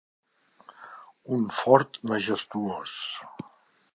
[1.35, 2.97] Un fort majestuós.